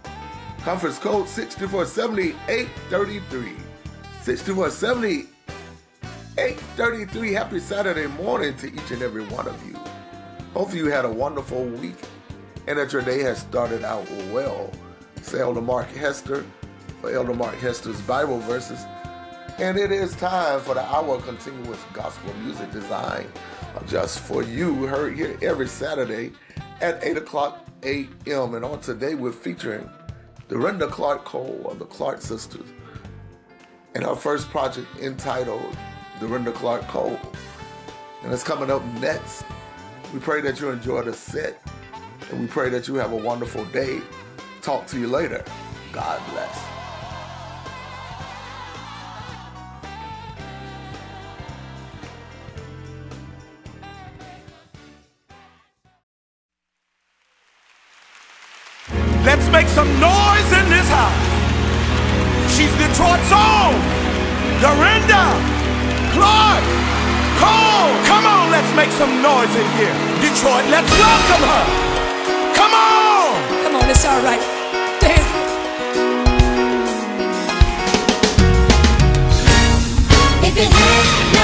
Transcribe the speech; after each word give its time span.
Conference 0.64 0.98
code 0.98 1.28
6470-833. 1.28 3.56
6470-833. 6.36 7.34
Happy 7.34 7.60
Saturday 7.60 8.08
morning 8.08 8.56
to 8.56 8.68
each 8.68 8.92
and 8.92 9.02
every 9.02 9.26
one 9.26 9.48
of 9.48 9.68
you. 9.68 9.76
Hopefully 10.54 10.80
you 10.80 10.88
had 10.90 11.06
a 11.06 11.12
wonderful 11.12 11.66
week 11.66 11.98
and 12.68 12.78
that 12.78 12.94
your 12.94 13.02
day 13.02 13.22
has 13.22 13.40
started 13.40 13.84
out 13.84 14.10
well. 14.32 14.72
Say 15.22 15.42
Elder 15.42 15.62
Mark 15.62 15.90
Hester 15.90 16.46
for 17.02 17.12
Elder 17.12 17.34
Mark 17.34 17.56
Hester's 17.56 18.00
Bible 18.02 18.40
verses. 18.40 18.86
And 19.58 19.78
it 19.78 19.92
is 19.92 20.16
time 20.16 20.62
for 20.62 20.74
the 20.74 20.82
hour 20.82 21.16
of 21.16 21.26
continuous 21.26 21.80
gospel 21.94 22.34
music 22.36 22.72
design 22.72 23.28
just 23.88 24.20
for 24.20 24.42
you. 24.42 24.86
Heard 24.88 25.16
here 25.16 25.38
every 25.42 25.68
Saturday 25.68 26.32
at 26.80 27.04
8 27.04 27.18
o'clock 27.18 27.68
a.m. 27.84 28.56
And 28.56 28.64
on 28.64 28.80
today, 28.80 29.16
we're 29.16 29.32
featuring 29.32 29.90
Dorinda 30.48 30.88
Clark 30.88 31.26
Cole 31.26 31.68
of 31.70 31.80
the 31.80 31.86
Clark 31.86 32.22
Sisters 32.22 32.68
and 33.96 34.06
her 34.06 34.16
first 34.16 34.50
project 34.50 34.88
entitled 35.00 35.78
Dorinda 36.22 36.52
Clark 36.52 36.84
Cole. 36.84 37.20
And 38.24 38.32
it's 38.32 38.44
coming 38.44 38.70
up 38.70 38.86
next. 39.02 39.44
We 40.14 40.20
pray 40.20 40.40
that 40.42 40.62
you 40.62 40.70
enjoy 40.70 41.02
the 41.02 41.14
set 41.14 41.60
and 42.30 42.40
we 42.40 42.46
pray 42.46 42.70
that 42.70 42.88
you 42.88 42.94
have 42.96 43.12
a 43.12 43.16
wonderful 43.16 43.66
day. 43.66 44.02
Talk 44.62 44.86
to 44.88 45.00
you 45.00 45.08
later. 45.08 45.44
God 45.92 46.22
bless. 46.32 46.64
Let's 59.26 59.50
make 59.52 59.68
some 59.70 59.88
noise 60.00 60.52
in 60.54 60.70
this 60.70 60.88
house. 60.88 62.56
She's 62.56 62.72
Detroit's 62.78 63.32
own, 63.32 63.82
Dorinda 64.62 65.61
Clark 66.14 66.64
Cole. 67.40 67.94
Come 68.06 68.26
on, 68.26 68.52
let's 68.52 68.72
make 68.76 68.92
some 68.92 69.22
noise 69.22 69.54
in 69.56 69.68
here. 69.80 69.96
Detroit, 70.20 70.66
let's 70.68 70.92
welcome 70.92 71.44
her. 71.48 71.64
Come 72.54 72.74
on. 72.74 73.32
Come 73.64 73.76
on, 73.76 73.90
it's 73.90 74.06
all 74.06 74.22
right. 74.22 74.42
Dance. 75.00 75.30
If 80.44 80.58
it 80.58 80.70
had 80.70 81.41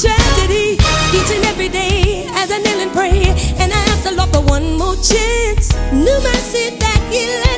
tragedy. 0.00 0.76
Each 1.16 1.30
and 1.32 1.44
every 1.46 1.68
day, 1.68 2.26
as 2.34 2.50
I 2.50 2.58
kneel 2.58 2.80
and 2.80 2.92
pray, 2.92 3.32
and 3.60 3.72
I 3.72 3.80
ask 3.90 4.04
the 4.04 4.12
Lord 4.12 4.30
for 4.30 4.42
one 4.42 4.76
more 4.76 4.96
chance, 4.96 5.72
new 5.92 6.18
mercy 6.20 6.76
that 6.76 7.00
He 7.10 7.24
let 7.26 7.55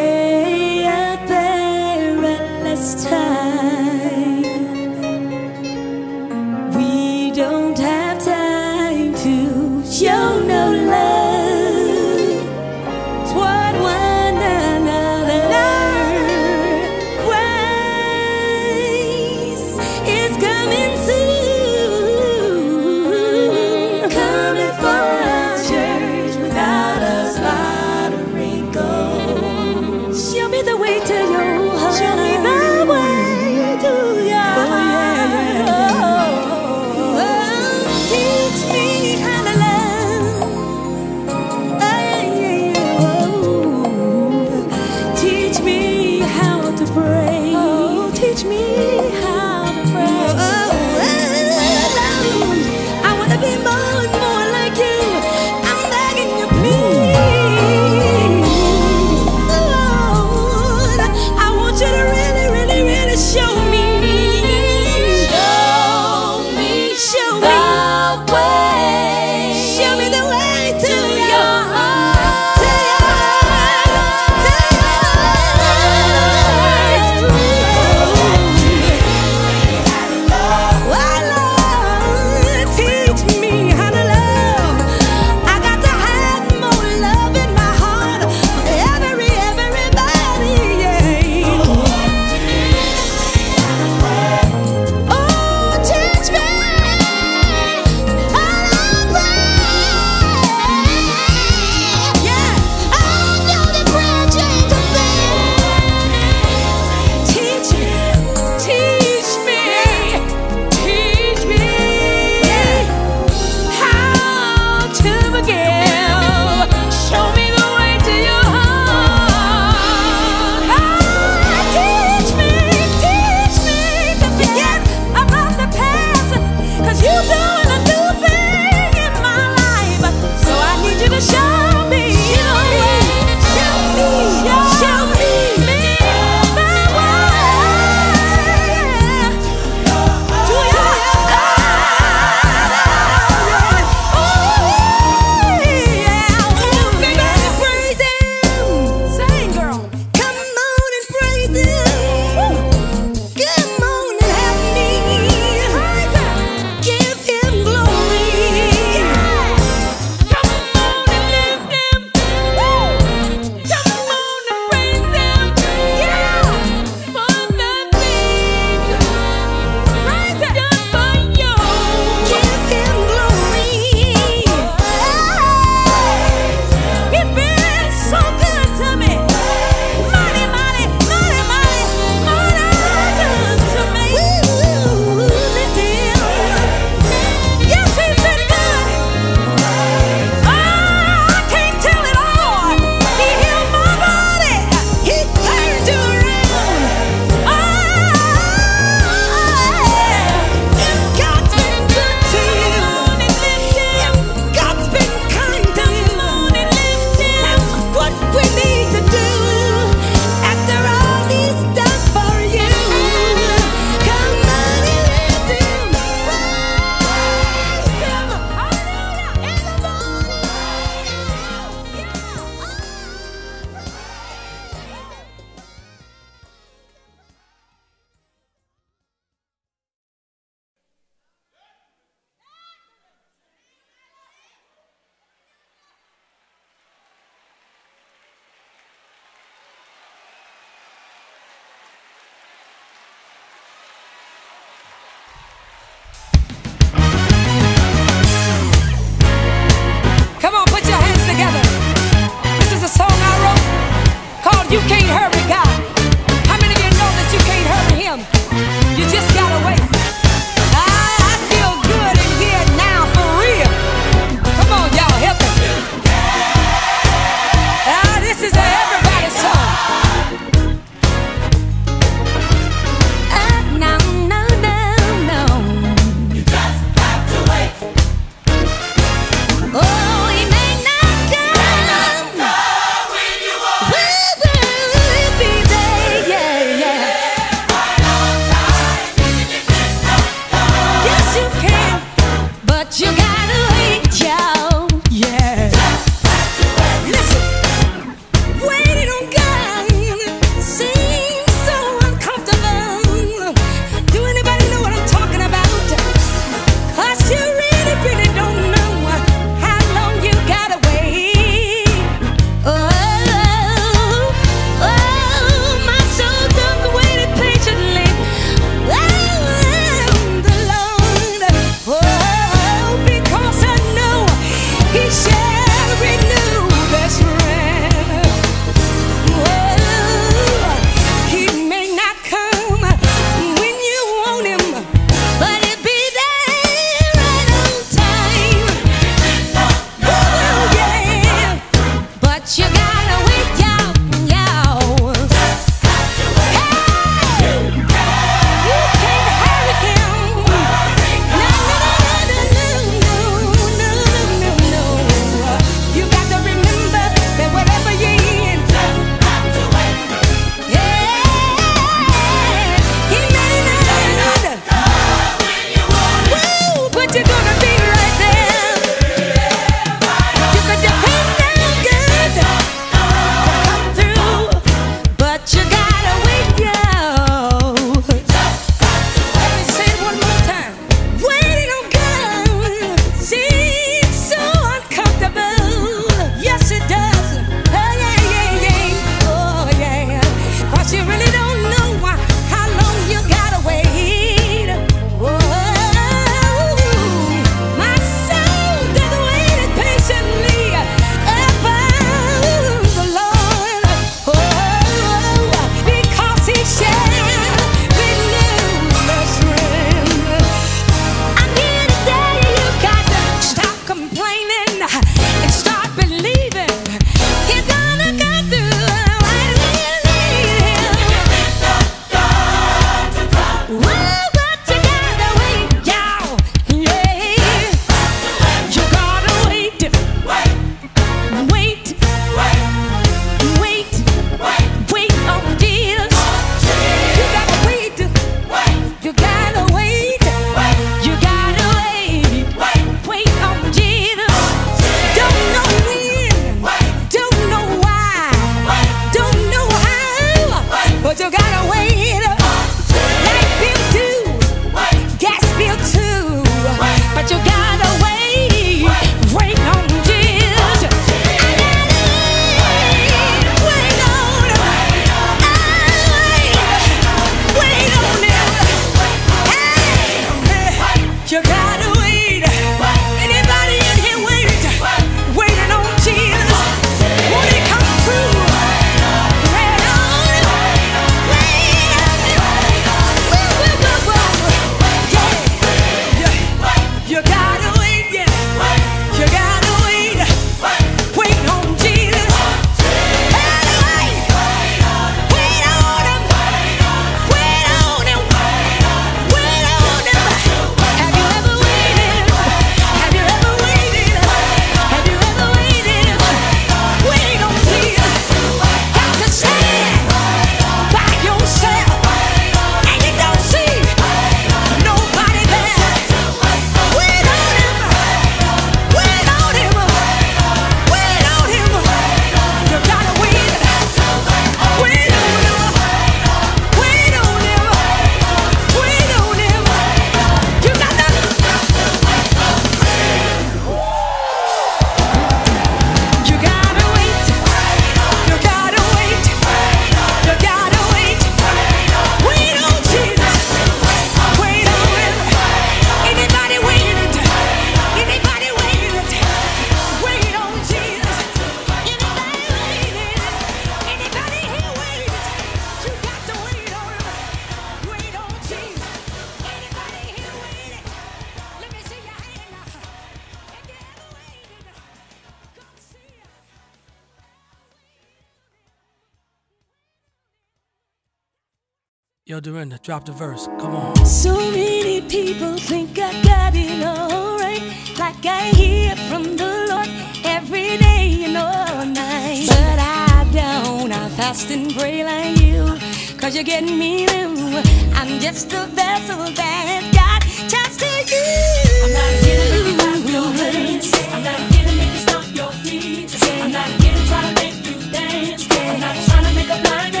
Drop 572.83 573.07
a 573.09 573.11
verse. 573.11 573.45
Come 573.59 573.75
on. 573.75 573.95
So 574.07 574.33
many 574.33 575.01
people 575.01 575.55
think 575.55 575.99
I 575.99 576.19
got 576.23 576.53
it 576.55 576.83
all 576.83 577.37
right. 577.37 577.61
Like 577.99 578.25
I 578.25 578.49
hear 578.57 578.95
from 579.07 579.37
the 579.37 579.67
Lord 579.69 579.87
every 580.25 580.77
day 580.77 581.25
and 581.25 581.37
all 581.37 581.85
night. 581.85 582.47
But 582.47 582.79
I 582.79 583.29
don't. 583.31 583.91
I 583.91 584.09
fast 584.09 584.49
and 584.49 584.73
pray 584.73 585.03
like 585.03 585.39
you. 585.39 585.77
Cause 586.17 586.33
you're 586.33 586.43
getting 586.43 586.79
me 586.79 587.05
new. 587.05 587.61
I'm 587.93 588.19
just 588.19 588.51
a 588.53 588.65
vessel 588.65 589.29
that 589.29 589.81
God 589.93 590.21
chose 590.49 590.77
to 590.77 590.89
use. 591.05 591.83
I'm 591.83 591.93
not 591.93 592.13
here 592.25 592.37
to 592.41 592.49
make 592.49 592.65
you 592.65 592.77
clap 592.81 593.09
your 593.13 593.29
hands. 593.37 593.93
I'm 594.11 594.23
not 594.23 594.39
here 594.53 594.65
to 594.67 594.75
make 594.75 594.91
you 594.91 595.01
stomp 595.05 595.35
your 595.35 595.51
feet. 595.61 596.09
I'm 596.41 596.51
not 596.51 596.69
here 596.81 596.95
to 596.97 597.07
try 597.07 597.21
to 597.29 597.33
make 597.35 597.57
you 597.63 597.91
dance. 597.91 598.47
I'm 598.49 598.79
not 598.79 598.95
trying 599.05 599.25
to 599.25 599.33
make 599.35 599.49
a 599.49 599.61
blind 599.61 599.93
man. 599.93 600.00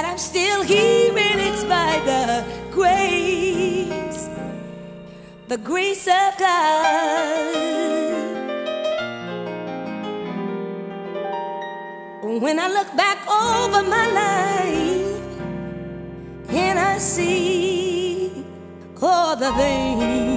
that 0.00 0.08
I'm 0.10 0.18
still 0.18 0.62
here, 0.62 1.12
and 1.14 1.40
it's 1.42 1.62
by 1.64 2.00
the 2.10 2.42
grace, 2.70 4.28
the 5.48 5.58
grace 5.58 6.06
of 6.06 6.38
God. 6.38 7.54
When 12.40 12.58
I 12.58 12.68
look 12.68 12.96
back 12.96 13.18
over 13.28 13.82
my 13.82 14.06
life 14.22 15.22
and 16.48 16.78
I 16.78 16.96
see 16.96 18.46
all 19.02 19.36
the 19.36 19.52
things 19.52 20.29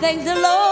thank 0.00 0.24
the 0.24 0.34
Lord. 0.34 0.69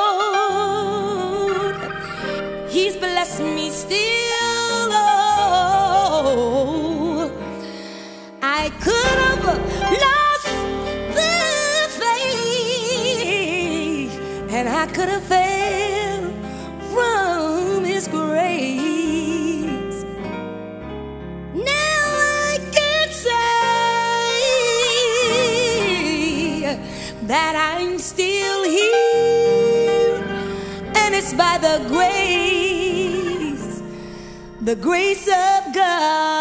the 34.69 34.77
grace 34.77 35.27
of 35.29 35.73
God. 35.73 36.38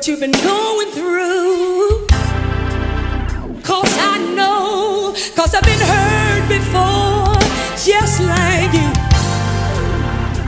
what 0.00 0.08
you've 0.08 0.20
been 0.20 0.32
going 0.32 0.90
through. 0.92 2.06
Cause 3.62 3.92
I 4.00 4.16
know, 4.34 5.12
cause 5.36 5.54
I've 5.54 5.62
been 5.62 5.78
hurt 5.78 6.48
before, 6.48 7.36
just 7.76 8.22
like 8.22 8.72
you. 8.72 8.90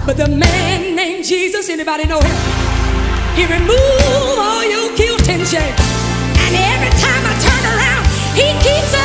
But 0.06 0.16
the 0.16 0.28
man 0.28 0.96
named 0.96 1.26
Jesus, 1.26 1.68
anybody 1.68 2.06
know 2.06 2.20
him? 2.20 2.36
He 3.36 3.44
removed 3.44 4.38
all 4.40 4.64
your 4.64 4.96
guilt 4.96 5.28
and 5.28 5.46
shame. 5.46 5.76
And 6.48 6.56
every 6.56 6.92
time 7.04 7.22
I 7.28 7.34
turn 7.44 7.62
around, 7.76 8.06
he 8.32 8.48
keeps 8.64 9.01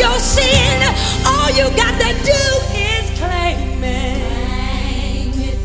your 0.00 0.18
sin. 0.18 0.80
All 1.26 1.50
you 1.50 1.68
got 1.76 1.94
to 2.00 2.10
do 2.24 2.42
is 2.72 3.04
claim 3.20 3.84
it. 3.84 4.20
Claim 4.32 5.32
it, 5.50 5.60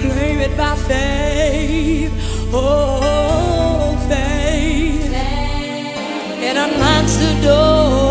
claim 0.00 0.38
it 0.40 0.56
by 0.58 0.76
faith. 0.76 2.12
Oh, 2.52 3.96
faith. 4.08 5.10
faith. 5.10 6.42
It 6.48 6.56
unlocks 6.56 7.16
the 7.16 7.32
door. 7.42 8.01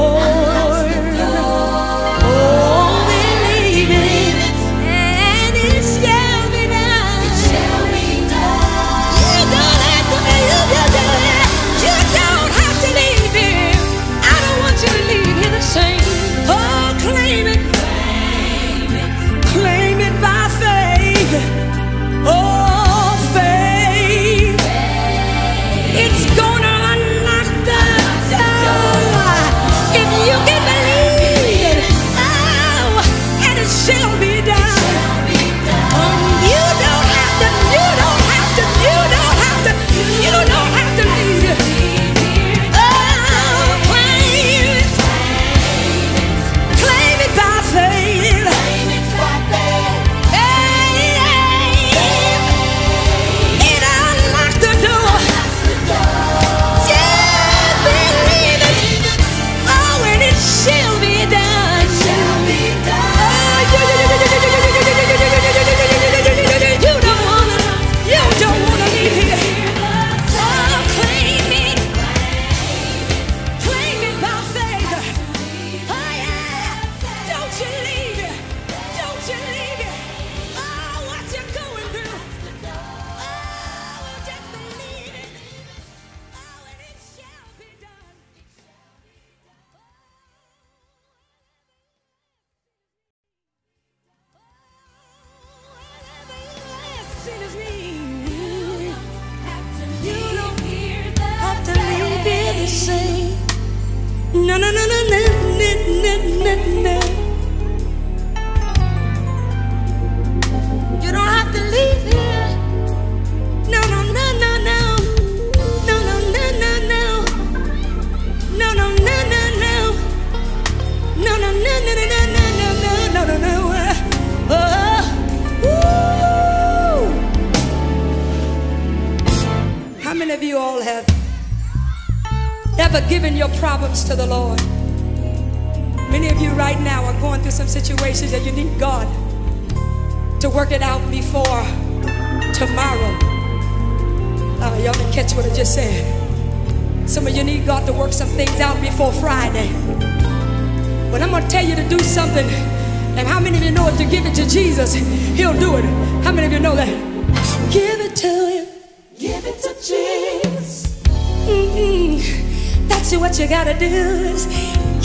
See 163.12 163.18
what 163.18 163.38
you 163.38 163.45
gotta 163.45 163.78
do 163.78 163.86
is 163.86 164.45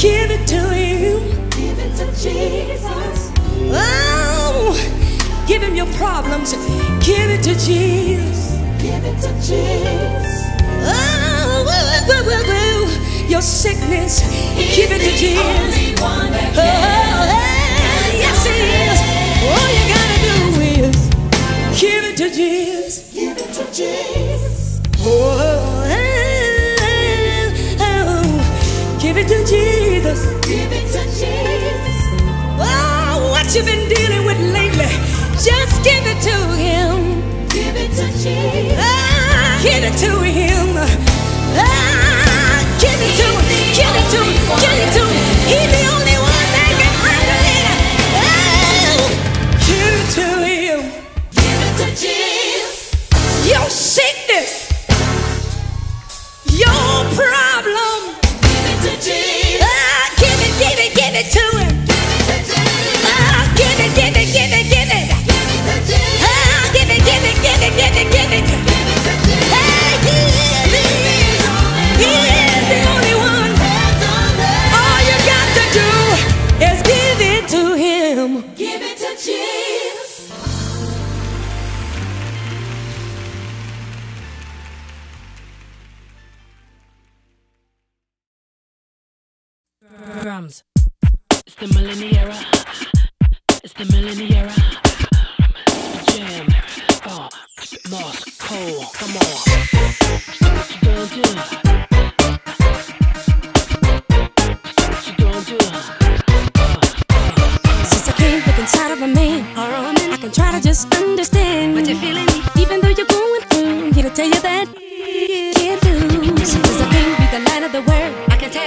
give 0.00 0.30
it 0.30 0.46
to 0.46 0.62
you. 0.78 1.18
Give 1.50 1.76
it 1.76 1.96
to 1.96 2.06
Jesus. 2.14 3.32
Oh, 3.74 4.76
give 5.48 5.60
him 5.60 5.74
your 5.74 5.88
problems. 5.94 6.52
Give 7.04 7.28
it 7.28 7.42
to 7.42 7.54
Jesus. 7.58 8.52
Give 8.80 9.04
it 9.04 9.20
to 9.22 9.32
Jesus. 9.42 10.38
Oh, 10.86 11.66
woo, 11.66 12.06
woo, 12.06 12.22
woo, 12.30 12.42
woo. 12.46 13.28
your 13.28 13.42
sickness. 13.42 14.20
He's 14.54 14.76
give 14.76 14.92
it 14.92 15.00
to 15.00 15.10
Jesus. 15.18 15.42
Oh, 16.54 17.26
hey, 17.26 18.18
yes, 18.22 18.46
he 18.46 18.54
is. 18.86 19.00
All 19.50 19.68
you 19.74 19.84
gotta 19.96 20.18
do 20.22 20.38
is 20.86 20.98
give 21.80 22.04
it 22.04 22.16
to 22.18 22.30
Jesus. 22.30 23.12
Give 23.12 23.36
it 23.36 23.52
to 23.52 23.64
Jesus. 23.72 24.80
Oh, 25.00 25.84
hey. 25.88 26.05
it 29.26 29.44
to 29.44 29.50
Jesus. 29.50 30.24
Give 30.46 30.72
it 30.72 30.86
to 30.92 31.02
Jesus. 31.04 31.98
Oh, 32.58 33.28
what 33.30 33.54
you've 33.54 33.66
been 33.66 33.88
dealing 33.88 34.24
with 34.24 34.38
lately, 34.52 34.86
just 35.42 35.82
give 35.84 36.04
it 36.06 36.20
to 36.22 36.36
him. 36.54 37.48
Give 37.48 37.74
it 37.76 37.90
to 37.96 38.06
Jesus. 38.12 38.78
Ah, 38.78 39.60
give 39.62 39.82
it 39.82 39.96
to 39.98 40.22
him. 40.22 40.45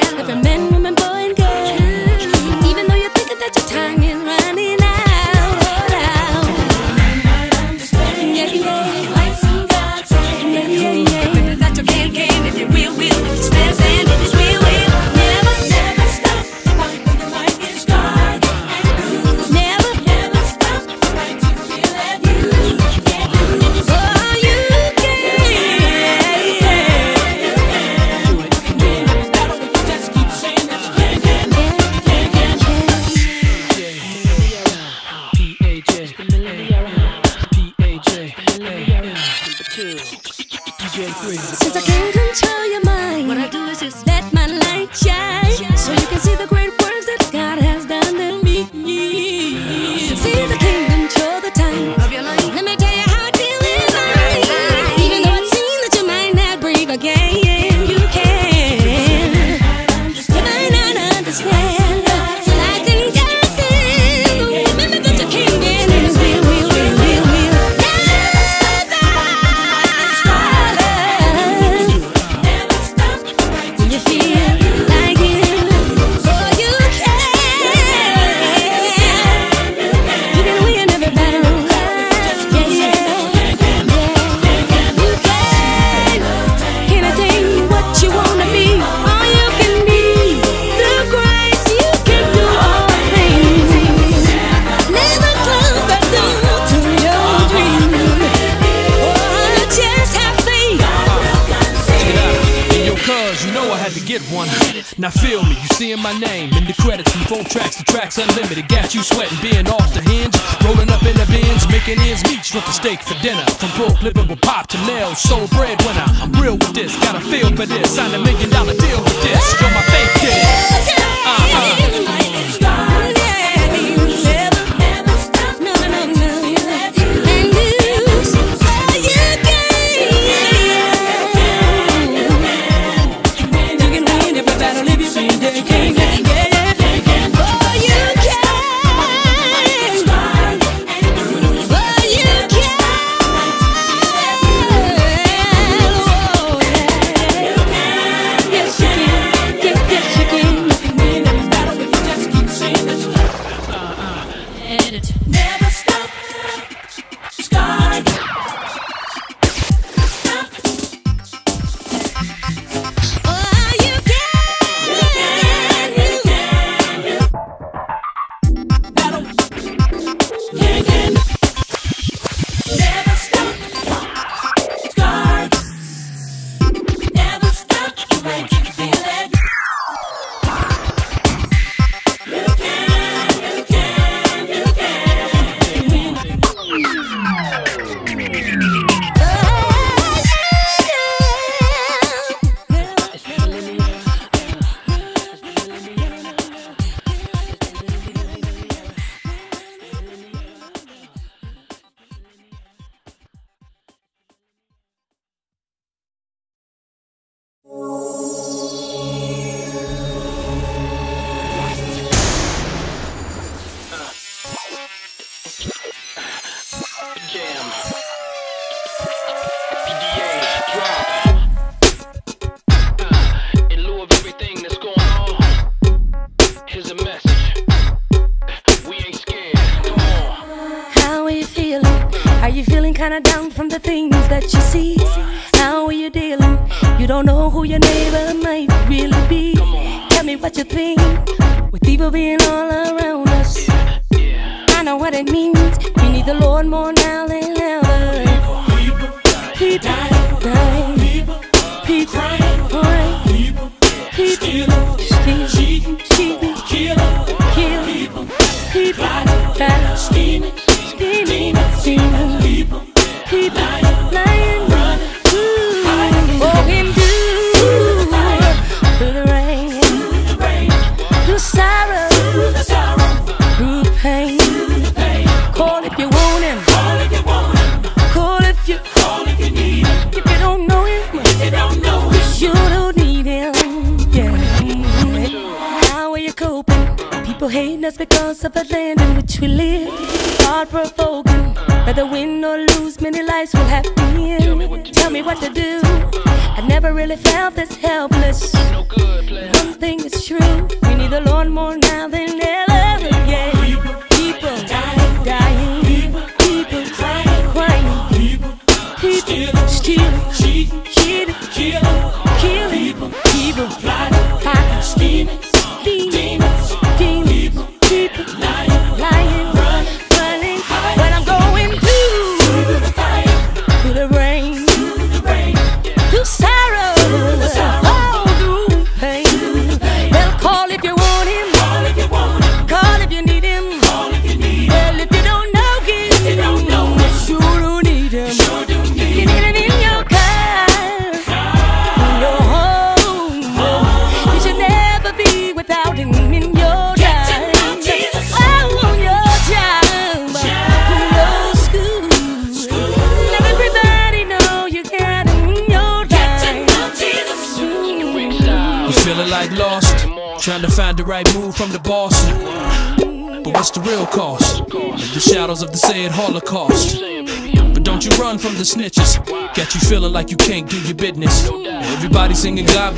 man, 0.02 0.20
every 0.20 0.36
man, 0.42 0.72
woman, 0.72 0.96
boy. 0.96 1.19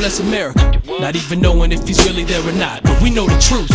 bless 0.02 0.20
America. 0.20 0.82
Not 1.00 1.16
even 1.16 1.42
knowing 1.42 1.72
if 1.72 1.88
he's 1.88 2.04
really 2.08 2.24
there 2.24 2.42
or 2.42 2.54
not. 2.54 2.82
But 2.82 3.00
we 3.04 3.12
know 3.12 3.28
the 3.28 3.38
truth. 3.40 3.71